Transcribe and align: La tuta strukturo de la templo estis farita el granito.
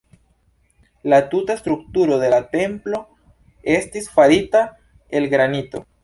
La 1.11 1.17
tuta 1.33 1.55
strukturo 1.59 2.17
de 2.23 2.31
la 2.33 2.39
templo 2.55 3.01
estis 3.73 4.09
farita 4.15 4.63
el 5.21 5.29
granito. 5.35 5.83